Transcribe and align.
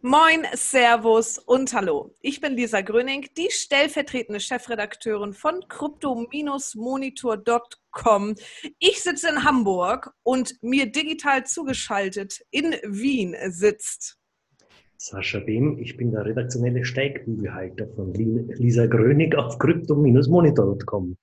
Moin, 0.00 0.46
Servus 0.54 1.38
und 1.38 1.72
Hallo. 1.72 2.14
Ich 2.20 2.40
bin 2.40 2.54
Lisa 2.54 2.82
Gröning, 2.82 3.26
die 3.36 3.48
stellvertretende 3.50 4.40
Chefredakteurin 4.40 5.32
von 5.32 5.60
crypto-monitor.com. 5.68 8.34
Ich 8.78 9.02
sitze 9.02 9.28
in 9.28 9.44
Hamburg 9.44 10.12
und 10.22 10.54
mir 10.62 10.90
digital 10.90 11.44
zugeschaltet 11.46 12.44
in 12.50 12.72
Wien 12.84 13.36
sitzt. 13.48 14.16
Sascha 14.96 15.38
Behm, 15.38 15.78
ich 15.78 15.96
bin 15.96 16.10
der 16.10 16.24
redaktionelle 16.24 16.84
Steigbügelhalter 16.84 17.86
von 17.94 18.12
Lisa 18.14 18.86
Grönig 18.86 19.36
auf 19.36 19.56
crypto-monitor.com. 19.58 21.16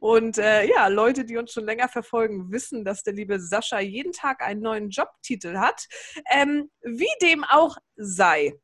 Und 0.00 0.38
äh, 0.38 0.66
ja, 0.66 0.88
Leute, 0.88 1.24
die 1.24 1.36
uns 1.36 1.52
schon 1.52 1.66
länger 1.66 1.88
verfolgen, 1.88 2.50
wissen, 2.50 2.84
dass 2.84 3.02
der 3.02 3.12
liebe 3.12 3.38
Sascha 3.38 3.78
jeden 3.80 4.12
Tag 4.12 4.42
einen 4.42 4.62
neuen 4.62 4.88
Jobtitel 4.88 5.58
hat. 5.58 5.86
Ähm, 6.30 6.70
wie 6.82 7.06
dem 7.22 7.44
auch 7.44 7.76
sei. 7.96 8.54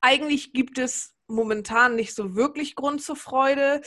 Eigentlich 0.00 0.52
gibt 0.52 0.78
es 0.78 1.14
momentan 1.26 1.94
nicht 1.94 2.14
so 2.14 2.34
wirklich 2.34 2.74
Grund 2.74 3.02
zur 3.02 3.16
Freude, 3.16 3.82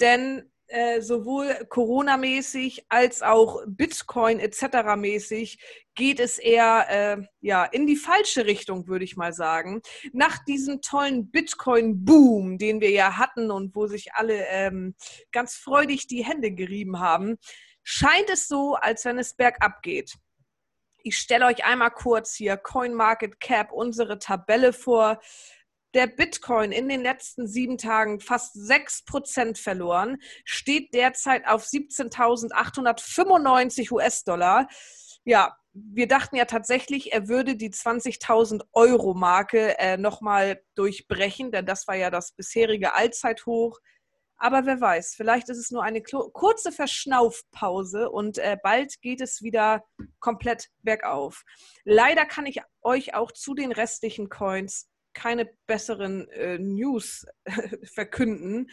denn 0.00 0.50
äh, 0.68 1.00
sowohl 1.00 1.54
Corona-mäßig 1.68 2.86
als 2.88 3.22
auch 3.22 3.62
Bitcoin 3.66 4.40
etc. 4.40 4.96
mäßig 4.96 5.58
geht 5.94 6.20
es 6.20 6.38
eher 6.38 6.86
äh, 6.88 7.26
ja, 7.40 7.64
in 7.64 7.86
die 7.86 7.96
falsche 7.96 8.46
Richtung, 8.46 8.86
würde 8.88 9.04
ich 9.04 9.16
mal 9.16 9.32
sagen. 9.32 9.80
Nach 10.12 10.44
diesem 10.44 10.82
tollen 10.82 11.30
Bitcoin-Boom, 11.30 12.58
den 12.58 12.80
wir 12.80 12.90
ja 12.90 13.16
hatten 13.16 13.50
und 13.50 13.74
wo 13.74 13.86
sich 13.86 14.12
alle 14.14 14.46
ähm, 14.48 14.94
ganz 15.32 15.54
freudig 15.54 16.06
die 16.06 16.24
Hände 16.24 16.50
gerieben 16.50 16.98
haben, 17.00 17.38
scheint 17.82 18.28
es 18.30 18.48
so, 18.48 18.74
als 18.74 19.04
wenn 19.04 19.18
es 19.18 19.34
bergab 19.34 19.82
geht. 19.82 20.14
Ich 21.02 21.16
stelle 21.16 21.46
euch 21.46 21.64
einmal 21.64 21.92
kurz 21.92 22.34
hier 22.34 22.56
CoinMarketCap, 22.56 23.70
unsere 23.70 24.18
Tabelle 24.18 24.72
vor 24.72 25.20
der 25.96 26.06
Bitcoin 26.06 26.70
in 26.72 26.88
den 26.90 27.02
letzten 27.02 27.48
sieben 27.48 27.78
Tagen 27.78 28.20
fast 28.20 28.54
6% 28.54 29.56
verloren, 29.56 30.18
steht 30.44 30.92
derzeit 30.92 31.48
auf 31.48 31.64
17.895 31.64 33.90
US-Dollar. 33.90 34.68
Ja, 35.24 35.56
wir 35.72 36.06
dachten 36.06 36.36
ja 36.36 36.44
tatsächlich, 36.44 37.14
er 37.14 37.28
würde 37.28 37.56
die 37.56 37.70
20.000 37.70 38.66
Euro 38.72 39.14
Marke 39.14 39.78
äh, 39.78 39.96
nochmal 39.96 40.60
durchbrechen, 40.74 41.50
denn 41.50 41.64
das 41.64 41.88
war 41.88 41.96
ja 41.96 42.10
das 42.10 42.32
bisherige 42.32 42.94
Allzeithoch. 42.94 43.78
Aber 44.36 44.66
wer 44.66 44.82
weiß, 44.82 45.14
vielleicht 45.16 45.48
ist 45.48 45.56
es 45.56 45.70
nur 45.70 45.82
eine 45.82 46.02
kurze 46.02 46.72
Verschnaufpause 46.72 48.10
und 48.10 48.36
äh, 48.36 48.58
bald 48.62 49.00
geht 49.00 49.22
es 49.22 49.40
wieder 49.40 49.82
komplett 50.20 50.68
bergauf. 50.82 51.42
Leider 51.84 52.26
kann 52.26 52.44
ich 52.44 52.60
euch 52.82 53.14
auch 53.14 53.32
zu 53.32 53.54
den 53.54 53.72
restlichen 53.72 54.28
Coins 54.28 54.90
keine 55.16 55.48
besseren 55.66 56.28
äh, 56.28 56.58
News 56.58 57.26
verkünden. 57.94 58.70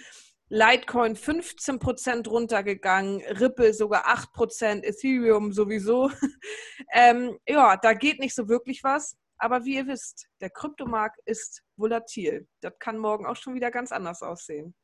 Litecoin 0.49 1.15
15% 1.15 2.27
runtergegangen, 2.27 3.21
Ripple 3.39 3.73
sogar 3.73 4.05
8%, 4.05 4.83
Ethereum 4.83 5.53
sowieso. 5.53 6.11
ähm, 6.93 7.37
ja, 7.47 7.77
da 7.77 7.93
geht 7.93 8.19
nicht 8.19 8.35
so 8.35 8.47
wirklich 8.49 8.83
was. 8.83 9.15
Aber 9.37 9.65
wie 9.65 9.77
ihr 9.77 9.87
wisst, 9.87 10.27
der 10.41 10.49
Kryptomarkt 10.49 11.19
ist 11.25 11.63
volatil. 11.75 12.45
Das 12.61 12.73
kann 12.77 12.97
morgen 12.97 13.25
auch 13.25 13.35
schon 13.35 13.55
wieder 13.55 13.71
ganz 13.71 13.91
anders 13.91 14.21
aussehen. 14.21 14.75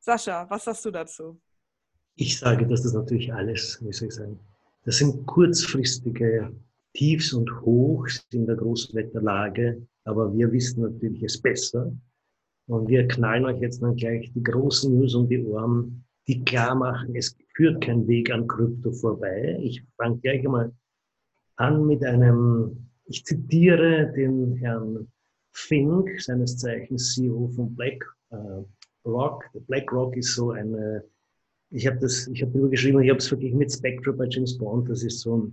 Sascha, 0.00 0.50
was 0.50 0.64
sagst 0.64 0.84
du 0.84 0.90
dazu? 0.90 1.40
Ich 2.16 2.38
sage, 2.38 2.66
dass 2.66 2.82
das 2.82 2.92
natürlich 2.92 3.32
alles, 3.32 3.78
wie 3.82 3.90
ich 3.90 4.14
sagen, 4.14 4.38
das 4.84 4.98
sind 4.98 5.26
kurzfristige 5.26 6.52
Tiefs 6.94 7.32
und 7.32 7.50
Hochs 7.62 8.26
in 8.32 8.46
der 8.46 8.56
Großwetterlage 8.56 9.86
aber 10.08 10.34
wir 10.34 10.50
wissen 10.50 10.82
natürlich 10.82 11.22
es 11.22 11.40
besser. 11.40 11.92
Und 12.66 12.88
wir 12.88 13.06
knallen 13.06 13.44
euch 13.44 13.60
jetzt 13.60 13.82
dann 13.82 13.96
gleich 13.96 14.32
die 14.32 14.42
großen 14.42 14.94
News 14.94 15.14
um 15.14 15.28
die 15.28 15.42
Ohren, 15.44 16.04
die 16.26 16.44
klar 16.44 16.74
machen, 16.74 17.14
es 17.14 17.36
führt 17.54 17.82
kein 17.82 18.06
Weg 18.08 18.30
an 18.30 18.46
Krypto 18.46 18.92
vorbei. 18.92 19.58
Ich 19.62 19.82
fange 19.96 20.18
gleich 20.18 20.44
einmal 20.44 20.72
an 21.56 21.86
mit 21.86 22.04
einem, 22.04 22.88
ich 23.06 23.24
zitiere 23.24 24.12
den 24.14 24.56
Herrn 24.56 25.08
Fink, 25.52 26.20
seines 26.20 26.56
Zeichens 26.58 27.14
CEO 27.14 27.48
von 27.48 27.74
BlackRock. 27.74 29.44
Äh, 29.54 29.60
BlackRock 29.66 30.16
ist 30.16 30.34
so 30.34 30.52
eine, 30.52 31.04
ich 31.70 31.86
habe 31.86 31.98
das, 31.98 32.28
ich 32.28 32.42
habe 32.42 32.52
darüber 32.52 32.70
geschrieben, 32.70 33.02
ich 33.02 33.10
habe 33.10 33.18
es 33.18 33.28
verglichen 33.28 33.58
mit 33.58 33.72
Spectre 33.72 34.12
bei 34.12 34.26
James 34.28 34.56
Bond. 34.56 34.88
Das 34.88 35.02
ist 35.02 35.20
so 35.20 35.50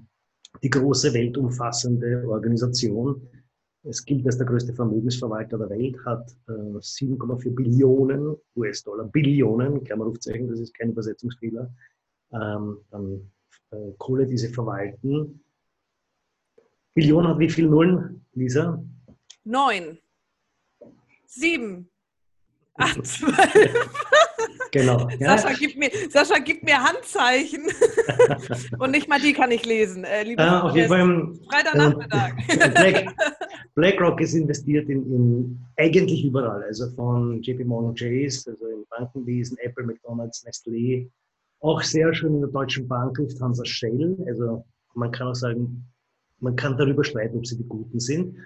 die 0.62 0.70
große 0.70 1.14
weltumfassende 1.14 2.26
Organisation, 2.28 3.22
es 3.88 4.04
gilt 4.06 4.26
als 4.26 4.38
der 4.38 4.48
größte 4.48 4.74
Vermögensverwalter 4.74 5.58
der 5.58 5.70
Welt, 5.70 5.98
hat 6.06 6.32
äh, 6.48 6.52
7,4 6.52 7.54
Billionen 7.54 8.36
US-Dollar, 8.56 9.06
Billionen, 9.06 9.84
Klammerrufzeichen, 9.84 10.50
das 10.50 10.60
ist 10.60 10.74
kein 10.74 10.90
Übersetzungsfehler, 10.90 11.70
ähm, 12.34 12.78
an 12.92 13.32
äh, 13.72 13.92
Kohle, 13.98 14.26
die 14.26 14.38
sie 14.38 14.50
verwalten. 14.50 15.42
Billion 16.94 17.28
hat 17.28 17.40
wie 17.40 17.50
viele 17.50 17.70
Nullen, 17.70 18.26
Lisa? 18.34 18.84
Neun. 19.44 19.98
Sieben. 21.26 21.90
Acht, 22.76 23.06
zwölf. 23.06 23.90
Genau. 24.72 25.08
Ja. 25.20 25.38
Sascha, 25.38 25.54
gibt 25.54 25.78
mir, 25.78 25.90
Sascha 26.10 26.38
gibt 26.40 26.64
mir 26.64 26.78
Handzeichen 26.78 27.64
und 28.80 28.92
nicht 28.92 29.08
mal 29.08 29.22
die 29.22 29.32
kann 29.32 29.50
ich 29.52 29.66
lesen. 29.66 30.04
Äh, 30.04 30.24
lieber 30.24 30.44
ah, 30.44 30.62
auf 30.62 30.76
jeden 30.76 30.90
Fall, 30.90 31.34
Freitagnachmittag. 31.50 32.34
Black, 32.74 33.16
BlackRock 33.76 34.22
ist 34.22 34.34
investiert 34.34 34.90
in, 34.90 35.06
in, 35.14 35.60
eigentlich 35.78 36.24
überall, 36.24 36.64
also 36.64 36.90
von 36.92 37.42
JP 37.42 37.66
Morgan 37.66 37.94
Chase, 37.94 38.50
also 38.50 38.66
im 38.68 38.86
Bankenwesen, 38.90 39.58
Apple, 39.60 39.86
McDonalds, 39.86 40.46
Nestlé, 40.46 41.10
auch 41.60 41.82
sehr 41.82 42.14
schön 42.14 42.36
in 42.36 42.42
der 42.42 42.50
Deutschen 42.50 42.88
Bank 42.88 43.18
Lufthansa 43.18 43.66
Shell. 43.66 44.18
Also 44.28 44.64
man 44.94 45.12
kann 45.12 45.28
auch 45.28 45.36
sagen, 45.36 45.86
man 46.40 46.56
kann 46.56 46.78
darüber 46.78 47.04
streiten, 47.04 47.38
ob 47.38 47.46
sie 47.46 47.58
die 47.58 47.68
Guten 47.68 48.00
sind. 48.00 48.38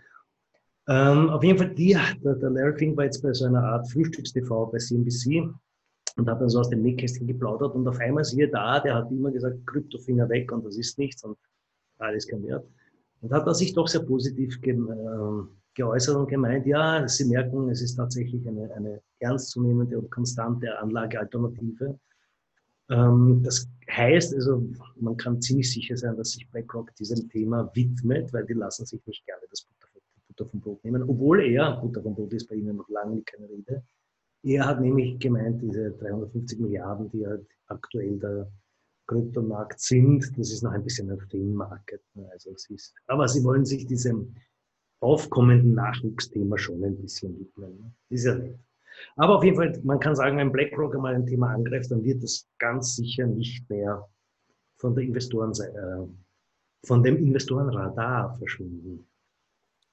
Ähm, 0.88 1.29
auf 1.29 1.44
jeden 1.44 1.59
Fall, 1.59 1.75
die, 1.75 1.95
der, 2.23 2.35
der 2.35 2.50
Larry 2.50 2.78
Fink 2.78 2.97
war 2.97 3.06
jetzt 3.06 3.22
bei 3.22 3.31
so 3.31 3.45
einer 3.45 3.63
Art 3.63 3.91
Frühstückstv 3.91 4.50
bei 4.72 4.79
CNBC 4.79 5.47
und 6.18 6.28
hat 6.28 6.41
dann 6.41 6.50
so 6.50 6.59
aus 6.59 6.69
dem 6.69 6.81
Nähkästchen 6.81 7.28
geplaudert 7.28 7.75
und 7.75 7.88
auf 7.88 8.00
einmal 8.00 8.23
siehe 8.23 8.47
da, 8.47 8.79
der 8.79 8.95
hat 8.95 9.12
immer 9.12 9.29
gesagt, 9.29 9.68
Kryptofinger 9.68 10.28
weg 10.29 10.51
und 10.51 10.66
das 10.66 10.78
ist 10.78 10.97
nichts 10.97 11.23
und 11.23 11.38
alles 12.00 12.28
kein 12.28 12.41
Wert. 12.44 12.66
Und 13.22 13.31
hat 13.31 13.46
er 13.47 13.53
sich 13.53 13.74
doch 13.74 13.88
sehr 13.88 14.02
positiv 14.02 14.62
ge 14.62 14.74
äh, 14.74 15.44
geäußert 15.75 16.16
und 16.16 16.28
gemeint, 16.28 16.66
ja, 16.66 17.07
Sie 17.07 17.25
merken, 17.25 17.69
es 17.69 17.81
ist 17.81 17.96
tatsächlich 17.96 18.46
eine, 18.47 18.72
eine 18.74 19.02
ernstzunehmende 19.19 19.97
und 19.97 20.09
konstante 20.12 20.78
Anlagealternative. 20.80 22.00
Ähm, 22.90 23.41
das 23.44 23.69
heißt 23.90 24.34
also, 24.34 24.68
man 24.96 25.16
kann 25.18 25.41
ziemlich 25.41 25.72
sicher 25.72 25.96
sein, 25.96 26.18
dass 26.18 26.31
sich 26.31 26.50
BlackRock 26.50 26.94
diesem 26.96 27.30
Thema 27.30 27.69
widmet, 27.75 28.34
weil 28.34 28.46
die 28.46 28.53
lassen 28.53 28.85
sich 28.85 29.06
nicht 29.06 29.25
gerne 29.25 29.44
das 29.50 29.66
Butter, 30.28 30.50
vom 30.50 30.62
Brot 30.62 30.84
nehmen, 30.86 31.03
obwohl 31.03 31.41
er, 31.41 31.81
Butter 31.81 32.01
vom 32.01 32.16
Brot 32.16 32.34
ist 32.34 32.47
bei 32.47 32.56
ihnen 32.56 32.78
noch 32.78 32.88
lange 32.88 33.22
keine 33.24 33.50
Rede, 33.50 33.84
er 34.44 34.66
hat 34.66 34.80
nämlich 34.80 35.19
gemeint, 35.19 35.62
diese 35.62 35.91
350 35.91 36.59
Milliarden, 36.59 37.09
die 37.12 37.28
halt 37.28 37.46
aktuell 37.68 38.18
der 38.19 38.50
Kryptomarkt 39.09 39.79
sind, 39.79 40.37
das 40.37 40.51
ist 40.51 40.61
noch 40.61 40.71
ein 40.71 40.83
bisschen 40.83 41.09
ein 41.09 41.19
Free 41.19 41.43
Market. 41.43 42.01
Ne? 42.13 42.29
Also 42.31 42.51
aber 43.07 43.27
sie 43.27 43.43
wollen 43.43 43.65
sich 43.65 43.87
diesem 43.87 44.35
aufkommenden 45.01 45.73
Nachwuchsthema 45.73 46.57
schon 46.57 46.83
ein 46.83 46.95
bisschen 47.01 47.39
widmen. 47.39 47.77
Ne? 47.79 47.91
Ist 48.09 48.25
ja 48.25 48.35
nett. 48.35 48.59
Aber 49.15 49.37
auf 49.37 49.43
jeden 49.43 49.57
Fall, 49.57 49.79
man 49.83 49.99
kann 49.99 50.15
sagen, 50.15 50.37
wenn 50.37 50.51
BlackRock 50.51 50.95
einmal 50.95 51.15
ein 51.15 51.25
Thema 51.25 51.53
angreift, 51.53 51.89
dann 51.89 52.03
wird 52.03 52.21
das 52.21 52.47
ganz 52.59 52.97
sicher 52.97 53.25
nicht 53.25 53.67
mehr 53.69 54.07
von 54.77 54.93
der 54.93 55.05
Investorenseite, 55.05 55.77
äh, 55.77 56.87
von 56.87 57.01
dem 57.01 57.17
Investorenradar 57.17 58.37
verschwinden. 58.37 59.07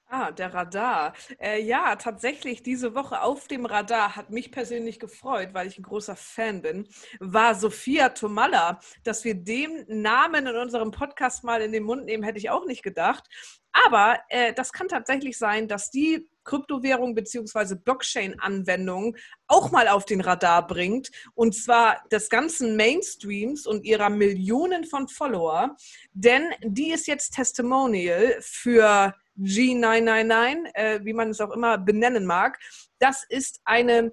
Ah, 0.08 0.30
der 0.30 0.54
Radar. 0.54 1.14
Äh, 1.40 1.60
ja, 1.62 1.96
tatsächlich, 1.96 2.62
diese 2.62 2.94
Woche 2.94 3.22
auf 3.22 3.48
dem 3.48 3.66
Radar 3.66 4.14
hat 4.14 4.30
mich 4.30 4.52
persönlich 4.52 5.00
gefreut, 5.00 5.48
weil 5.52 5.66
ich 5.66 5.78
ein 5.78 5.82
großer 5.82 6.14
Fan 6.14 6.62
bin, 6.62 6.86
war 7.18 7.56
Sophia 7.56 8.10
Tomalla. 8.10 8.78
Dass 9.02 9.24
wir 9.24 9.34
dem 9.34 9.84
Namen 9.88 10.46
in 10.46 10.54
unserem 10.54 10.92
Podcast 10.92 11.42
mal 11.42 11.60
in 11.60 11.72
den 11.72 11.82
Mund 11.82 12.04
nehmen, 12.04 12.22
hätte 12.22 12.38
ich 12.38 12.50
auch 12.50 12.66
nicht 12.66 12.84
gedacht. 12.84 13.24
Aber 13.84 14.20
äh, 14.28 14.54
das 14.54 14.72
kann 14.72 14.86
tatsächlich 14.86 15.36
sein, 15.38 15.66
dass 15.66 15.90
die 15.90 16.28
Kryptowährung 16.44 17.16
bzw. 17.16 17.74
Blockchain-Anwendung 17.74 19.16
auch 19.48 19.72
mal 19.72 19.88
auf 19.88 20.04
den 20.04 20.20
Radar 20.20 20.68
bringt. 20.68 21.10
Und 21.34 21.52
zwar 21.56 22.00
des 22.12 22.30
ganzen 22.30 22.76
Mainstreams 22.76 23.66
und 23.66 23.84
ihrer 23.84 24.08
Millionen 24.08 24.84
von 24.84 25.08
Follower. 25.08 25.76
Denn 26.12 26.52
die 26.62 26.92
ist 26.92 27.08
jetzt 27.08 27.34
Testimonial 27.34 28.36
für 28.40 29.12
G999, 29.38 30.74
äh, 30.74 31.00
wie 31.04 31.12
man 31.12 31.30
es 31.30 31.40
auch 31.40 31.50
immer 31.50 31.78
benennen 31.78 32.26
mag. 32.26 32.58
Das 32.98 33.24
ist 33.28 33.60
eine 33.64 34.12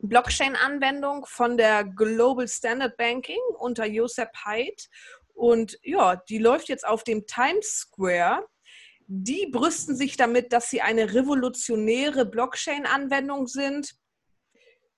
Blockchain-Anwendung 0.00 1.26
von 1.26 1.56
der 1.56 1.84
Global 1.84 2.48
Standard 2.48 2.96
Banking 2.96 3.40
unter 3.58 3.86
Josep 3.86 4.30
Haidt. 4.44 4.88
Und 5.34 5.78
ja, 5.82 6.16
die 6.16 6.38
läuft 6.38 6.68
jetzt 6.68 6.86
auf 6.86 7.04
dem 7.04 7.26
Times 7.26 7.86
Square. 7.86 8.46
Die 9.06 9.48
brüsten 9.50 9.96
sich 9.96 10.16
damit, 10.16 10.52
dass 10.52 10.70
sie 10.70 10.80
eine 10.80 11.14
revolutionäre 11.14 12.26
Blockchain-Anwendung 12.26 13.46
sind. 13.46 13.94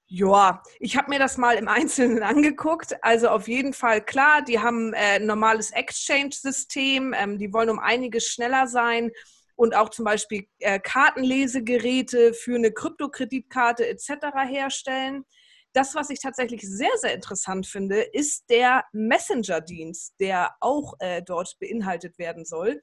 Ja, 0.07 0.63
ich 0.79 0.97
habe 0.97 1.11
mir 1.11 1.19
das 1.19 1.39
mal 1.39 1.57
im 1.57 1.69
Einzelnen 1.69 2.23
angeguckt. 2.23 2.97
Also 3.03 3.29
auf 3.29 3.49
jeden 3.49 3.73
Fall 3.73 4.03
klar, 4.03 4.43
die 4.43 4.61
haben 4.61 4.95
äh, 4.95 5.17
ein 5.17 5.27
normales 5.27 5.71
Exchange-System, 5.71 7.15
ähm, 7.15 7.39
die 7.39 7.53
wollen 7.53 7.71
um 7.71 7.79
einiges 7.79 8.29
schneller 8.29 8.67
sein 8.67 9.11
und 9.57 9.75
auch 9.75 9.91
zum 9.91 10.05
Beispiel 10.05 10.47
äh, 10.59 10.79
Kartenlesegeräte 10.81 12.35
für 12.35 12.57
eine 12.57 12.73
Kryptokreditkarte 12.73 13.87
etc. 13.87 14.09
herstellen. 14.47 15.25
Das, 15.73 15.95
was 15.95 16.11
ich 16.11 16.21
tatsächlich 16.21 16.63
sehr, 16.63 16.97
sehr 17.01 17.15
interessant 17.15 17.67
finde, 17.67 18.01
ist 18.01 18.45
der 18.49 18.85
Messenger-Dienst, 18.93 20.15
der 20.21 20.55
auch 20.61 20.95
äh, 21.01 21.23
dort 21.23 21.57
beinhaltet 21.59 22.19
werden 22.19 22.45
soll. 22.45 22.81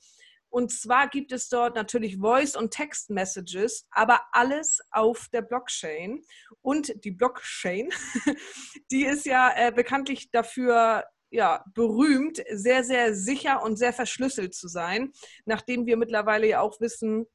Und 0.50 0.74
zwar 0.74 1.08
gibt 1.08 1.32
es 1.32 1.48
dort 1.48 1.76
natürlich 1.76 2.18
Voice- 2.18 2.58
und 2.58 2.72
Text-Messages, 2.72 3.88
aber 3.92 4.20
alles 4.34 4.82
auf 4.92 5.30
der 5.32 5.42
Blockchain. 5.42 6.22
Und 6.62 6.92
die 7.06 7.12
Blockchain, 7.12 7.90
die 8.92 9.06
ist 9.06 9.26
ja 9.26 9.54
äh, 9.56 9.72
bekanntlich 9.72 10.30
dafür 10.30 11.06
ja, 11.32 11.64
berühmt, 11.74 12.44
sehr, 12.52 12.84
sehr 12.84 13.16
sicher 13.16 13.64
und 13.64 13.78
sehr 13.78 13.94
verschlüsselt 13.94 14.54
zu 14.54 14.68
sein, 14.68 15.12
nachdem 15.46 15.86
wir 15.86 15.98
mittlerweile 15.98 16.48
ja 16.48 16.62
auch 16.62 16.80
wissen, 16.80 17.26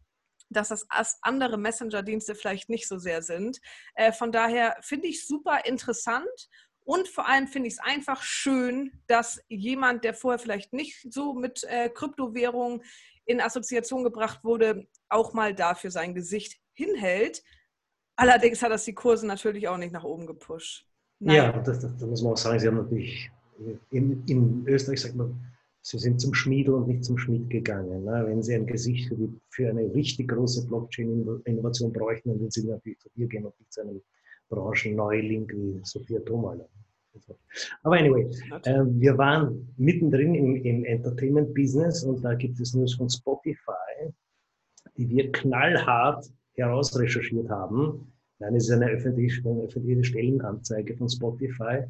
dass 0.48 0.68
das 0.68 0.86
andere 1.22 1.58
Messenger-Dienste 1.58 2.34
vielleicht 2.36 2.68
nicht 2.68 2.86
so 2.86 2.98
sehr 2.98 3.22
sind. 3.22 3.58
Äh, 3.94 4.12
von 4.12 4.30
daher 4.30 4.76
finde 4.80 5.08
ich 5.08 5.26
super 5.26 5.64
interessant 5.64 6.48
und 6.84 7.08
vor 7.08 7.26
allem 7.26 7.48
finde 7.48 7.66
ich 7.66 7.74
es 7.74 7.80
einfach 7.80 8.22
schön, 8.22 8.92
dass 9.08 9.40
jemand, 9.48 10.04
der 10.04 10.14
vorher 10.14 10.38
vielleicht 10.38 10.72
nicht 10.72 11.12
so 11.12 11.34
mit 11.34 11.64
äh, 11.64 11.88
Kryptowährungen 11.88 12.82
in 13.24 13.40
Assoziation 13.40 14.04
gebracht 14.04 14.44
wurde, 14.44 14.86
auch 15.08 15.32
mal 15.32 15.52
dafür 15.52 15.90
sein 15.90 16.14
Gesicht 16.14 16.60
hinhält. 16.74 17.42
Allerdings 18.14 18.62
hat 18.62 18.70
das 18.70 18.84
die 18.84 18.94
Kurse 18.94 19.26
natürlich 19.26 19.66
auch 19.66 19.78
nicht 19.78 19.92
nach 19.92 20.04
oben 20.04 20.28
gepusht. 20.28 20.86
Nein. 21.18 21.36
Ja, 21.36 21.52
das, 21.52 21.80
das, 21.80 21.96
das, 21.96 22.08
muss 22.08 22.22
man 22.22 22.32
auch 22.32 22.36
sagen. 22.36 22.60
Sie 22.60 22.68
haben 22.68 22.76
natürlich 22.76 23.30
in, 23.90 24.22
in 24.26 24.66
Österreich 24.66 25.00
sagt 25.00 25.16
man, 25.16 25.40
Sie 25.82 25.98
sind 25.98 26.20
zum 26.20 26.34
Schmiedel 26.34 26.74
und 26.74 26.88
nicht 26.88 27.04
zum 27.04 27.16
Schmied 27.16 27.48
gegangen. 27.48 28.04
Ne? 28.04 28.24
Wenn 28.26 28.42
Sie 28.42 28.54
ein 28.54 28.66
Gesicht 28.66 29.08
für, 29.08 29.14
die, 29.14 29.32
für 29.50 29.70
eine 29.70 29.82
richtig 29.94 30.28
große 30.28 30.66
Blockchain-Innovation 30.66 31.92
bräuchten, 31.92 32.30
dann 32.30 32.40
würden 32.40 32.50
Sie 32.50 32.66
natürlich 32.66 32.98
zu 32.98 33.08
dir 33.10 33.28
gehen 33.28 33.44
und 33.44 33.56
nicht 33.60 33.72
zu 33.72 33.82
einem 33.82 34.02
Branchenneuling 34.48 35.48
wie 35.48 35.80
Sophia 35.84 36.18
Thomaler. 36.20 36.68
Aber 37.84 37.96
anyway, 37.96 38.28
äh, 38.64 38.82
wir 38.84 39.16
waren 39.16 39.72
mittendrin 39.76 40.34
im, 40.34 40.56
im 40.56 40.84
Entertainment-Business 40.84 42.02
und 42.02 42.22
da 42.22 42.34
gibt 42.34 42.58
es 42.58 42.74
News 42.74 42.94
von 42.94 43.08
Spotify, 43.08 44.12
die 44.96 45.08
wir 45.08 45.30
knallhart 45.30 46.26
herausrecherchiert 46.54 47.48
haben. 47.48 48.12
Nein, 48.40 48.56
es 48.56 48.64
ist 48.64 48.72
eine 48.72 48.90
öffentliche, 48.90 49.48
eine 49.48 49.62
öffentliche 49.62 50.02
Stellenanzeige 50.02 50.96
von 50.96 51.08
Spotify 51.08 51.84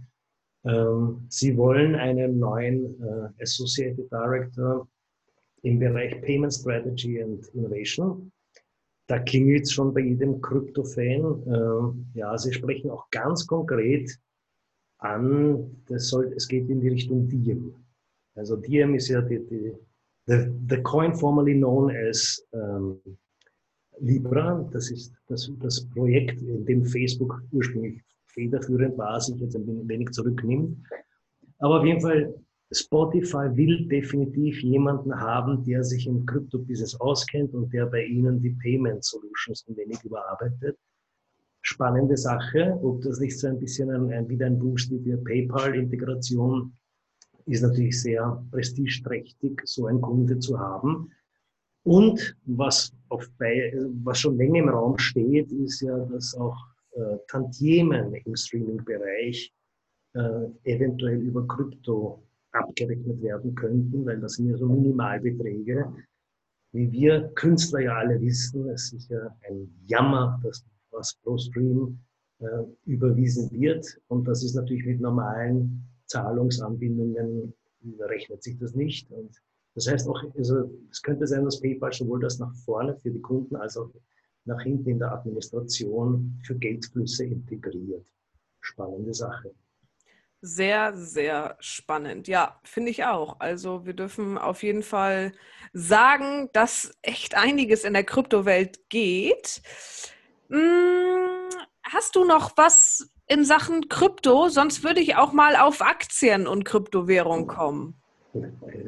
sie 1.29 1.57
wollen 1.57 1.95
einen 1.95 2.39
neuen 2.39 3.01
äh, 3.01 3.43
Associated 3.43 4.11
Director 4.11 4.89
im 5.63 5.79
Bereich 5.79 6.21
Payment 6.23 6.53
Strategy 6.53 7.23
and 7.23 7.47
Innovation. 7.55 8.33
Da 9.09 9.21
klingelt 9.21 9.65
es 9.65 9.73
schon 9.73 9.95
bei 9.95 10.01
jedem 10.01 10.41
Krypto-Fan. 10.41 11.45
Ähm, 11.47 12.07
ja, 12.15 12.37
sie 12.37 12.53
sprechen 12.53 12.91
auch 12.91 13.09
ganz 13.11 13.47
konkret 13.47 14.19
an, 14.99 15.83
das 15.87 16.09
soll, 16.09 16.33
es 16.35 16.49
geht 16.49 16.69
in 16.69 16.81
die 16.81 16.89
Richtung 16.89 17.29
Diem. 17.29 17.75
Also 18.35 18.57
Diem 18.57 18.95
ist 18.95 19.09
ja 19.09 19.21
die, 19.21 19.39
die 19.47 19.73
the, 20.27 20.51
the 20.69 20.83
coin 20.83 21.15
formerly 21.15 21.55
known 21.55 21.91
as 21.91 22.45
ähm, 22.53 23.01
Libra. 24.01 24.69
Das 24.73 24.91
ist 24.91 25.13
das, 25.29 25.51
das 25.61 25.87
Projekt, 25.91 26.43
in 26.43 26.65
dem 26.65 26.85
Facebook 26.85 27.41
ursprünglich 27.53 28.03
federführend 28.37 28.97
war, 28.99 29.21
sich 29.21 29.41
jetzt 29.41 29.57
ein 29.57 29.89
wenig 29.89 30.11
zurücknimmt. 30.11 30.77
Aber 31.59 31.81
auf 31.81 31.87
jeden 31.87 32.01
Fall, 32.01 32.35
Spotify 32.71 33.49
will 33.57 33.87
definitiv 33.89 34.63
jemanden 34.63 35.19
haben, 35.19 35.65
der 35.65 35.83
sich 35.83 36.07
im 36.07 36.27
Krypto-Business 36.27 37.01
auskennt 37.01 37.55
und 37.55 37.73
der 37.73 37.87
bei 37.87 38.05
ihnen 38.05 38.41
die 38.43 38.51
Payment 38.51 39.05
Solutions 39.05 39.65
ein 39.69 39.77
wenig 39.77 40.03
überarbeitet. 40.05 40.77
Spannende 41.63 42.17
Sache, 42.17 42.79
ob 42.83 43.03
das 43.03 43.19
nicht 43.21 43.39
so 43.39 43.49
ein 43.49 43.59
bisschen 43.59 43.91
ein, 43.91 44.13
ein 44.13 44.29
wieder 44.29 44.47
ein 44.47 44.59
Boost 44.59 44.91
wie 44.91 44.99
die 44.99 45.17
PayPal-Integration 45.17 46.73
ist 47.47 47.63
natürlich 47.63 48.03
sehr 48.03 48.45
prestigeträchtig, 48.51 49.63
so 49.65 49.87
einen 49.87 50.01
Kunde 50.01 50.39
zu 50.39 50.59
haben. 50.59 51.13
Und 51.85 52.37
was, 52.45 52.93
auf, 53.09 53.29
was 53.39 54.19
schon 54.19 54.37
länger 54.37 54.59
im 54.59 54.69
Raum 54.69 54.99
steht, 54.99 55.53
ist 55.53 55.81
ja, 55.81 55.97
dass 56.07 56.35
auch 56.35 56.57
äh, 56.97 57.19
Tantiemen 57.29 58.15
im 58.15 58.37
Streaming-Bereich 58.37 59.53
äh, 60.15 60.47
eventuell 60.65 61.21
über 61.21 61.47
Krypto 61.47 62.23
abgerechnet 62.53 63.21
werden 63.23 63.55
könnten, 63.55 64.07
weil 64.07 64.21
das 64.21 64.35
sind 64.35 64.49
ja 64.49 64.57
so 64.57 64.67
Minimalbeträge. 64.67 65.93
Wie 66.73 66.91
wir 66.91 67.29
Künstler 67.35 67.81
ja 67.81 67.97
alle 67.97 68.21
wissen, 68.21 68.69
es 68.71 68.93
ist 68.93 69.11
ja 69.11 69.35
ein 69.49 69.71
Jammer, 69.87 70.41
dass 70.43 70.65
was 70.91 71.15
pro 71.23 71.37
Stream 71.37 71.99
äh, 72.39 72.65
überwiesen 72.85 73.51
wird. 73.51 73.87
Und 74.09 74.27
das 74.27 74.43
ist 74.43 74.55
natürlich 74.55 74.87
mit 74.87 75.01
normalen 75.01 75.83
Zahlungsanbindungen 76.07 77.53
rechnet 78.01 78.43
sich 78.43 78.59
das 78.59 78.75
nicht. 78.75 79.11
Und 79.11 79.41
das 79.75 79.87
heißt 79.87 80.09
auch, 80.09 80.23
also 80.37 80.71
es 80.91 81.03
könnte 81.03 81.27
sein, 81.27 81.45
dass 81.45 81.61
PayPal 81.61 81.93
sowohl 81.93 82.21
das 82.21 82.39
nach 82.39 82.55
vorne 82.65 82.97
für 82.97 83.11
die 83.11 83.21
Kunden 83.21 83.57
als 83.57 83.77
auch 83.77 83.91
nach 84.47 84.63
hinten 84.63 84.91
in 84.91 84.99
der 84.99 85.13
Administration 85.13 86.41
für 86.45 86.55
Geldflüsse 86.55 87.25
integriert. 87.25 88.07
Spannende 88.61 89.13
Sache. 89.13 89.53
Sehr, 90.43 90.97
sehr 90.97 91.57
spannend. 91.61 92.29
Ja, 92.29 92.61
finde 92.63 92.91
ich 92.91 93.05
auch. 93.05 93.41
Also 93.41 93.85
wir 93.87 93.95
dürfen 93.95 94.39
auf 94.39 94.63
jeden 94.63 94.83
Fall 94.83 95.33
sagen, 95.73 96.51
dass 96.53 96.93
echt 97.03 97.37
einiges 97.37 97.85
in 97.85 97.95
der 97.95 98.05
Kryptowelt 98.05 98.89
geht. 98.89 99.63
Hm, 100.49 101.49
hast 101.83 102.15
du 102.17 102.25
noch 102.25 102.57
was 102.57 103.11
in 103.27 103.45
Sachen 103.45 103.89
Krypto? 103.89 104.49
Sonst 104.49 104.85
würde 104.85 105.01
ich 105.01 105.17
auch 105.17 105.33
mal 105.33 105.57
auf 105.57 105.83
Aktien 105.83 106.47
und 106.47 106.65
Kryptowährung 106.65 107.47
kommen. 107.47 107.95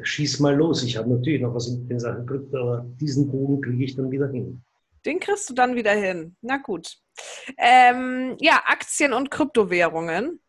Schieß 0.02 0.40
mal 0.40 0.54
los. 0.54 0.82
Ich 0.82 0.96
habe 0.96 1.11
natürlich 1.11 1.40
noch 1.40 1.54
was 1.54 1.69
in 1.69 1.99
Sachen 1.99 2.26
Krypto, 2.26 2.56
aber 2.56 2.87
diesen 3.00 3.31
Bogen 3.31 3.62
kriege 3.62 3.84
ich 3.84 3.96
dann 3.96 4.11
wieder 4.11 4.28
hin. 4.28 4.62
Den 5.05 5.21
kriegst 5.21 5.49
du 5.50 5.55
dann 5.55 5.75
wieder 5.75 5.93
hin. 5.93 6.37
Na 6.40 6.59
gut. 6.59 6.97
Ähm, 7.57 8.37
ja, 8.40 8.62
Aktien 8.67 9.12
und 9.12 9.31
Kryptowährungen. 9.31 10.40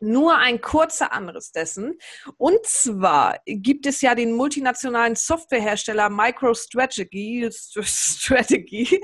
Nur 0.00 0.36
ein 0.36 0.60
kurzer 0.60 1.12
Anriss 1.12 1.50
dessen. 1.50 1.98
Und 2.36 2.64
zwar 2.64 3.40
gibt 3.46 3.84
es 3.86 4.00
ja 4.00 4.14
den 4.14 4.32
multinationalen 4.32 5.16
Softwarehersteller 5.16 6.08
MicroStrategy. 6.08 7.48
Strategy. 7.82 9.00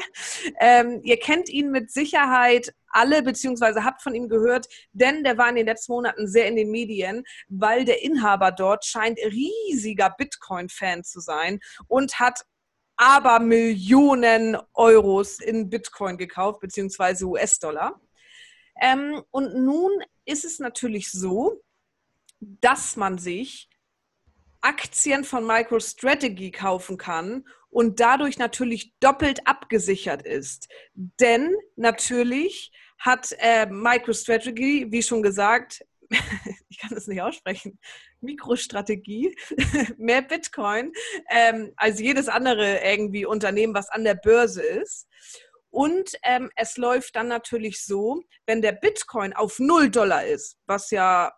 Ähm, 0.61 1.00
ihr 1.02 1.19
kennt 1.19 1.49
ihn 1.49 1.71
mit 1.71 1.90
Sicherheit 1.90 2.73
alle, 2.95 3.23
beziehungsweise 3.23 3.83
habt 3.83 4.02
von 4.02 4.14
ihm 4.14 4.28
gehört, 4.28 4.66
denn 4.93 5.25
der 5.25 5.37
war 5.37 5.49
in 5.49 5.57
den 5.57 5.66
letzten 5.66 5.93
Monaten 5.93 6.28
sehr 6.28 6.47
in 6.47 6.54
den 6.54 6.71
Medien, 6.71 7.25
weil 7.49 7.85
der 7.85 8.02
Inhaber 8.02 8.52
dort 8.52 8.85
scheint 8.85 9.19
riesiger 9.19 10.14
Bitcoin-Fan 10.16 11.02
zu 11.02 11.19
sein 11.19 11.59
und 11.88 12.21
hat 12.21 12.45
aber 12.96 13.40
Millionen 13.40 14.56
Euros 14.74 15.40
in 15.40 15.68
Bitcoin 15.68 16.16
gekauft, 16.16 16.60
beziehungsweise 16.60 17.26
US-Dollar. 17.26 18.00
Ähm, 18.80 19.22
und 19.30 19.54
nun 19.54 19.90
ist 20.24 20.44
es 20.44 20.58
natürlich 20.58 21.10
so, 21.10 21.62
dass 22.40 22.96
man 22.96 23.18
sich 23.18 23.68
Aktien 24.60 25.24
von 25.24 25.46
MicroStrategy 25.46 26.50
kaufen 26.50 26.96
kann 26.96 27.44
und 27.68 28.00
dadurch 28.00 28.38
natürlich 28.38 28.94
doppelt 29.00 29.46
abgesichert 29.46 30.22
ist. 30.22 30.68
Denn 30.94 31.54
natürlich 31.76 32.72
hat 32.98 33.34
äh, 33.38 33.66
MicroStrategy, 33.66 34.86
wie 34.90 35.02
schon 35.02 35.22
gesagt, 35.22 35.84
ich 36.68 36.78
kann 36.78 36.90
das 36.94 37.06
nicht 37.06 37.20
aussprechen, 37.20 37.78
Mikrostrategie, 38.25 39.37
mehr 39.99 40.23
Bitcoin 40.23 40.93
ähm, 41.31 41.73
als 41.76 42.00
jedes 42.00 42.28
andere 42.28 42.81
irgendwie 42.83 43.26
Unternehmen, 43.26 43.75
was 43.75 43.90
an 43.90 44.04
der 44.04 44.14
Börse 44.14 44.62
ist. 44.62 45.07
Und 45.71 46.12
ähm, 46.23 46.52
es 46.54 46.76
läuft 46.76 47.16
dann 47.16 47.26
natürlich 47.26 47.85
so, 47.85 48.23
wenn 48.47 48.62
der 48.62 48.73
Bitcoin 48.73 49.33
auf 49.33 49.59
0 49.59 49.90
Dollar 49.90 50.25
ist, 50.25 50.57
was 50.66 50.93
ja 50.93 51.33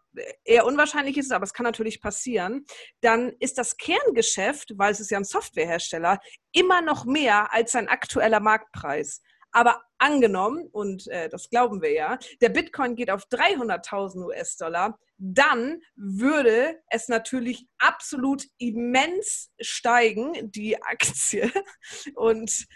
eher 0.45 0.66
unwahrscheinlich 0.66 1.16
ist, 1.16 1.33
aber 1.33 1.45
es 1.45 1.55
kann 1.55 1.64
natürlich 1.64 2.02
passieren, 2.02 2.66
dann 3.00 3.33
ist 3.40 3.57
das 3.57 3.78
Kerngeschäft, 3.78 4.75
weil 4.76 4.93
es 4.93 5.00
ist 5.00 5.11
ja 5.11 5.19
ein 5.19 5.25
Softwarehersteller, 5.25 6.21
immer 6.52 6.83
noch 6.83 7.07
mehr 7.07 7.52
als 7.52 7.73
sein 7.73 7.88
aktueller 7.88 8.40
Marktpreis. 8.40 9.23
Aber 9.52 9.83
angenommen, 9.97 10.69
und 10.71 11.09
äh, 11.09 11.31
das 11.31 11.49
glauben 11.49 11.81
wir 11.81 11.93
ja, 11.93 12.19
der 12.43 12.50
Bitcoin 12.50 12.95
geht 12.95 13.11
auf 13.11 13.25
300.000 13.28 14.26
US-Dollar, 14.26 14.99
dann 15.18 15.80
würde 15.94 16.80
es 16.90 17.08
natürlich 17.08 17.66
absolut 17.78 18.44
immens 18.58 19.50
steigen, 19.61 20.50
die 20.50 20.82
Aktie. 20.82 21.50
Und 22.14 22.66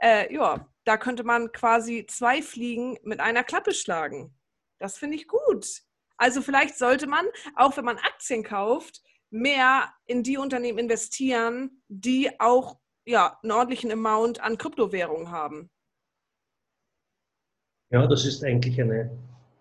äh, 0.00 0.32
ja, 0.32 0.68
da 0.84 0.96
könnte 0.96 1.24
man 1.24 1.52
quasi 1.52 2.06
zwei 2.06 2.42
Fliegen 2.42 2.98
mit 3.02 3.20
einer 3.20 3.44
Klappe 3.44 3.74
schlagen. 3.74 4.34
Das 4.78 4.98
finde 4.98 5.16
ich 5.16 5.26
gut. 5.26 5.66
Also 6.16 6.42
vielleicht 6.42 6.78
sollte 6.78 7.06
man, 7.06 7.26
auch 7.56 7.76
wenn 7.76 7.84
man 7.84 7.98
Aktien 7.98 8.42
kauft, 8.42 9.02
mehr 9.30 9.92
in 10.06 10.22
die 10.22 10.38
Unternehmen 10.38 10.78
investieren, 10.78 11.82
die 11.88 12.40
auch 12.40 12.78
ja, 13.04 13.38
einen 13.42 13.52
ordentlichen 13.52 13.90
Amount 13.90 14.40
an 14.40 14.58
Kryptowährungen 14.58 15.30
haben. 15.30 15.70
Ja, 17.90 18.06
das 18.06 18.26
ist 18.26 18.44
eigentlich 18.44 18.80
eine 18.80 19.10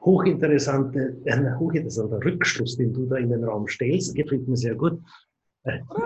hochinteressante, 0.08 1.18
ein 1.26 1.60
hochinteressanter 1.60 2.24
Rückschluss, 2.24 2.78
den 2.78 2.94
du 2.94 3.06
da 3.06 3.18
in 3.18 3.30
den 3.30 3.44
Raum 3.44 3.68
stellst. 3.68 4.16
Gefällt 4.16 4.48
mir 4.48 4.56
sehr 4.56 4.76
gut. 4.76 5.00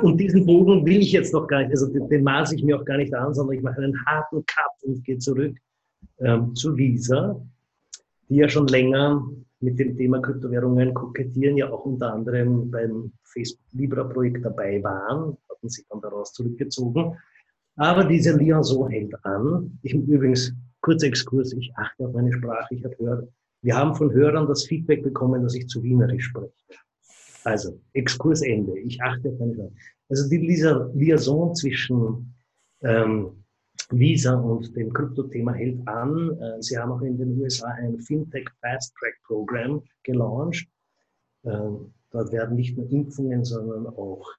Und 0.01 0.17
diesen 0.17 0.45
Bogen 0.45 0.83
will 0.85 1.01
ich 1.01 1.11
jetzt 1.11 1.33
noch 1.33 1.47
gar 1.47 1.59
nicht, 1.59 1.71
also 1.71 1.87
den, 1.87 2.09
den 2.09 2.23
maße 2.23 2.55
ich 2.55 2.63
mir 2.63 2.79
auch 2.79 2.85
gar 2.85 2.97
nicht 2.97 3.13
an, 3.13 3.33
sondern 3.35 3.57
ich 3.57 3.61
mache 3.61 3.81
einen 3.81 4.05
harten 4.05 4.43
Cut 4.47 4.83
und 4.83 5.03
gehe 5.03 5.19
zurück 5.19 5.55
ähm, 6.17 6.55
zu 6.55 6.75
Visa, 6.75 7.39
die 8.27 8.37
ja 8.37 8.49
schon 8.49 8.67
länger 8.67 9.23
mit 9.59 9.77
dem 9.77 9.95
Thema 9.95 10.19
Kryptowährungen 10.19 10.95
kokettieren, 10.95 11.57
ja 11.57 11.69
auch 11.69 11.85
unter 11.85 12.11
anderem 12.11 12.71
beim 12.71 13.11
Facebook 13.23 13.67
Libra 13.73 14.03
Projekt 14.05 14.43
dabei 14.43 14.81
waren, 14.81 15.37
hatten 15.47 15.69
sich 15.69 15.85
dann 15.89 16.01
daraus 16.01 16.33
zurückgezogen. 16.33 17.15
Aber 17.75 18.03
diese 18.03 18.35
Liaison 18.35 18.89
hält 18.89 19.13
an. 19.23 19.77
Ich 19.83 19.93
übrigens, 19.93 20.53
kurzer 20.81 21.07
Exkurs, 21.07 21.53
ich 21.53 21.71
achte 21.75 22.07
auf 22.07 22.13
meine 22.13 22.33
Sprache, 22.33 22.73
ich 22.73 22.83
habe 22.83 22.95
gehört, 22.95 23.29
wir 23.61 23.75
haben 23.75 23.95
von 23.95 24.11
Hörern 24.11 24.47
das 24.47 24.65
Feedback 24.65 25.03
bekommen, 25.03 25.43
dass 25.43 25.55
ich 25.55 25.67
zu 25.67 25.83
Wienerisch 25.83 26.25
spreche. 26.25 26.51
Also, 27.43 27.79
Exkursende. 27.93 28.77
Ich 28.79 29.01
achte 29.01 29.29
auf 29.29 29.39
meine 29.39 29.53
Sprache. 29.53 29.73
Also 30.09 30.29
die 30.29 30.37
Liaison 30.37 31.55
zwischen 31.55 32.33
ähm, 32.81 33.43
Visa 33.89 34.35
und 34.35 34.75
dem 34.75 34.91
Kryptothema 34.91 35.53
hält 35.53 35.87
an. 35.87 36.37
Äh, 36.39 36.61
sie 36.61 36.77
haben 36.77 36.91
auch 36.91 37.01
in 37.01 37.17
den 37.17 37.39
USA 37.39 37.67
ein 37.69 37.97
Fintech 37.99 38.49
Fast 38.59 38.93
Track 38.95 39.15
Program 39.25 39.81
gelauncht. 40.03 40.67
Ähm, 41.45 41.93
dort 42.11 42.31
werden 42.31 42.55
nicht 42.55 42.77
nur 42.77 42.89
Impfungen, 42.91 43.45
sondern 43.45 43.87
auch 43.87 44.29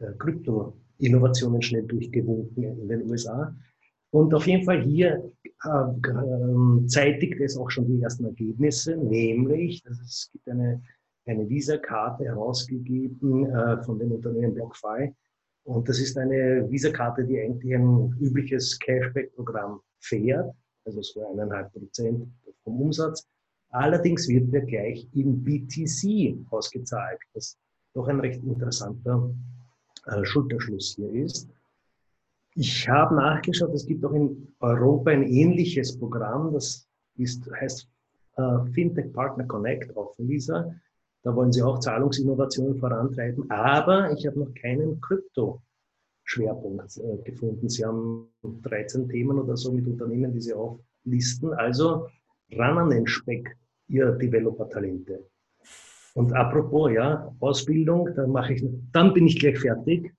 äh, 0.00 0.12
Krypto-Innovationen 0.18 1.62
schnell 1.62 1.84
durchgewunken 1.84 2.64
in 2.64 2.88
den 2.88 3.08
USA. 3.10 3.54
Und 4.10 4.32
auf 4.34 4.46
jeden 4.46 4.64
Fall 4.64 4.82
hier 4.82 5.30
äh, 5.64 6.86
zeitigt 6.86 7.40
es 7.40 7.56
auch 7.56 7.70
schon 7.70 7.86
die 7.86 8.02
ersten 8.02 8.24
Ergebnisse, 8.24 8.96
nämlich, 8.96 9.82
dass 9.82 9.98
es 10.00 10.30
gibt 10.32 10.48
eine, 10.48 10.82
eine 11.26 11.48
Visa-Karte 11.48 12.24
herausgegeben 12.24 13.46
äh, 13.46 13.82
von 13.82 13.98
dem 13.98 14.12
Unternehmen 14.12 14.54
BlockFi. 14.54 15.12
Und 15.64 15.88
das 15.88 15.98
ist 15.98 16.16
eine 16.16 16.70
Visa-Karte, 16.70 17.24
die 17.24 17.40
eigentlich 17.40 17.74
ein 17.74 18.14
übliches 18.20 18.78
Cashback-Programm 18.78 19.80
fährt, 20.00 20.54
also 20.84 21.02
so 21.02 21.28
eineinhalb 21.28 21.72
Prozent 21.72 22.28
vom 22.62 22.80
Umsatz. 22.80 23.26
Allerdings 23.70 24.28
wird 24.28 24.52
der 24.52 24.62
gleich 24.62 25.08
in 25.12 25.42
BTC 25.42 26.38
ausgezahlt, 26.50 27.18
was 27.34 27.58
doch 27.94 28.06
ein 28.06 28.20
recht 28.20 28.42
interessanter 28.44 29.34
äh, 30.06 30.24
Schulterschluss 30.24 30.94
hier 30.94 31.10
ist. 31.10 31.48
Ich 32.58 32.88
habe 32.88 33.14
nachgeschaut, 33.14 33.74
es 33.74 33.84
gibt 33.84 34.02
auch 34.02 34.14
in 34.14 34.48
Europa 34.60 35.10
ein 35.10 35.24
ähnliches 35.24 35.98
Programm, 35.98 36.54
das 36.54 36.88
ist, 37.18 37.50
heißt 37.52 37.86
äh, 38.36 38.64
Fintech 38.72 39.12
Partner 39.12 39.44
Connect 39.44 39.94
auf 39.94 40.14
Visa. 40.16 40.74
Da 41.22 41.36
wollen 41.36 41.52
sie 41.52 41.62
auch 41.62 41.80
Zahlungsinnovationen 41.80 42.78
vorantreiben, 42.78 43.50
aber 43.50 44.10
ich 44.12 44.26
habe 44.26 44.38
noch 44.38 44.54
keinen 44.54 44.98
Krypto-Schwerpunkt 45.02 46.96
äh, 46.96 47.18
gefunden. 47.24 47.68
Sie 47.68 47.84
haben 47.84 48.28
13 48.42 49.06
Themen 49.10 49.38
oder 49.38 49.58
so 49.58 49.70
mit 49.70 49.86
Unternehmen, 49.86 50.32
die 50.32 50.40
sie 50.40 50.54
auflisten. 50.54 51.52
Also 51.52 52.08
ran 52.52 52.78
an 52.78 52.88
den 52.88 53.06
Speck, 53.06 53.54
ihr 53.88 54.12
Developer-Talente. 54.12 55.28
Und 56.14 56.32
apropos, 56.32 56.90
ja, 56.90 57.30
Ausbildung, 57.40 58.08
dann 58.14 58.30
mache 58.30 58.54
ich, 58.54 58.64
dann 58.92 59.12
bin 59.12 59.26
ich 59.26 59.38
gleich 59.38 59.58
fertig. 59.58 60.14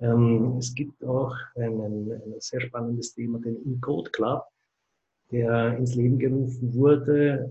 Ähm, 0.00 0.56
es 0.58 0.74
gibt 0.74 1.02
auch 1.04 1.34
ein, 1.54 1.80
ein, 1.80 2.12
ein, 2.12 2.34
sehr 2.38 2.60
spannendes 2.60 3.14
Thema, 3.14 3.38
den 3.38 3.56
Encode 3.64 4.12
Club, 4.12 4.44
der 5.30 5.76
ins 5.78 5.94
Leben 5.94 6.18
gerufen 6.18 6.74
wurde. 6.74 7.50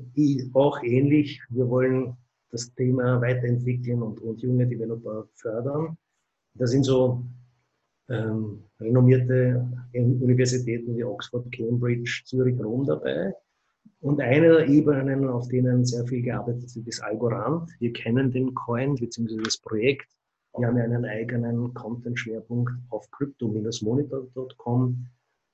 Auch 0.54 0.82
ähnlich, 0.84 1.42
wir 1.50 1.68
wollen 1.70 2.16
das 2.52 2.74
Thema 2.75 3.20
weiterentwickeln 3.22 4.02
und, 4.02 4.20
und 4.22 4.42
junge 4.42 4.68
Developer 4.68 5.28
fördern. 5.34 5.98
Da 6.54 6.68
sind 6.68 6.84
so 6.84 7.24
ähm, 8.10 8.64
renommierte 8.80 9.68
Universitäten 9.94 10.96
wie 10.96 11.04
Oxford, 11.04 11.52
Cambridge, 11.52 12.22
Zürich, 12.25 12.58
Rom 12.64 12.86
dabei. 12.86 13.34
Und 14.02 14.22
eine 14.22 14.50
der 14.50 14.68
Ebenen, 14.68 15.28
auf 15.28 15.48
denen 15.48 15.84
sehr 15.84 16.06
viel 16.06 16.22
gearbeitet 16.22 16.75
wird, 16.75 16.88
ist 16.88 17.04
Algorand. 17.04 17.72
Wir 17.80 17.92
kennen 17.92 18.32
den 18.32 18.54
Coin 18.54 18.96
bzw. 18.96 19.42
das 19.44 19.58
Projekt 19.58 20.08
wir 20.58 20.68
haben 20.68 20.78
ja 20.78 20.84
einen 20.84 21.06
eigenen 21.06 21.74
Content-Schwerpunkt 21.74 22.72
auf 22.90 23.10
crypto-monitor.com. 23.12 25.08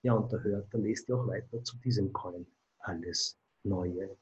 Ja, 0.04 0.14
und 0.14 0.32
da 0.32 0.38
hört, 0.38 0.74
da 0.74 0.78
lest 0.78 1.10
ihr 1.10 1.16
auch 1.16 1.28
weiter 1.28 1.64
zu 1.64 1.78
diesem 1.80 2.12
Coin 2.14 2.46
alles 2.80 3.38
Neue. 3.64 4.18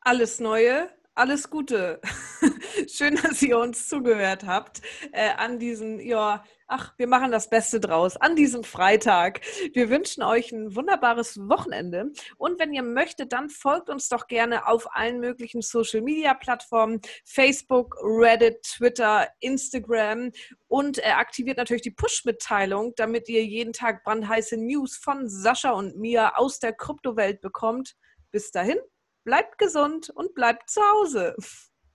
Alles 0.00 0.40
Neue 0.40 0.90
alles 1.20 1.50
Gute. 1.50 2.00
Schön, 2.88 3.16
dass 3.16 3.42
ihr 3.42 3.58
uns 3.58 3.88
zugehört 3.88 4.46
habt 4.46 4.80
äh, 5.12 5.30
an 5.36 5.58
diesem, 5.58 6.00
ja, 6.00 6.44
ach, 6.70 6.94
wir 6.96 7.06
machen 7.06 7.30
das 7.30 7.50
Beste 7.50 7.80
draus, 7.80 8.16
an 8.16 8.36
diesem 8.36 8.64
Freitag. 8.64 9.40
Wir 9.72 9.90
wünschen 9.90 10.22
euch 10.22 10.52
ein 10.52 10.74
wunderbares 10.74 11.36
Wochenende. 11.48 12.12
Und 12.38 12.58
wenn 12.58 12.72
ihr 12.72 12.82
möchtet, 12.82 13.32
dann 13.32 13.50
folgt 13.50 13.90
uns 13.90 14.08
doch 14.08 14.26
gerne 14.26 14.66
auf 14.66 14.94
allen 14.94 15.20
möglichen 15.20 15.62
Social 15.62 16.00
Media 16.00 16.34
Plattformen: 16.34 17.00
Facebook, 17.24 17.96
Reddit, 18.02 18.62
Twitter, 18.62 19.28
Instagram 19.40 20.30
und 20.68 20.98
äh, 20.98 21.10
aktiviert 21.10 21.58
natürlich 21.58 21.82
die 21.82 21.90
Push-Mitteilung, 21.90 22.94
damit 22.96 23.28
ihr 23.28 23.44
jeden 23.44 23.72
Tag 23.72 24.04
brandheiße 24.04 24.56
News 24.56 24.96
von 24.96 25.28
Sascha 25.28 25.70
und 25.70 25.96
mir 25.96 26.38
aus 26.38 26.58
der 26.58 26.72
Kryptowelt 26.72 27.40
bekommt. 27.40 27.96
Bis 28.30 28.52
dahin, 28.52 28.78
Bleibt 29.24 29.58
gesund 29.58 30.10
und 30.10 30.34
bleibt 30.34 30.70
zu 30.70 30.80
Hause. 30.80 31.36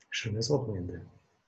Schönes 0.10 0.50
Wochenende. 0.50 1.10